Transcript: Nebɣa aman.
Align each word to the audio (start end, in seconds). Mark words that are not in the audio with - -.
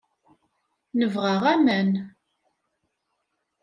Nebɣa 0.99 1.33
aman. 1.53 1.91